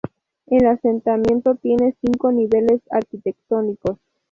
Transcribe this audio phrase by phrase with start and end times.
[0.47, 3.99] El asentamiento tiene cinco niveles arquitectónicos.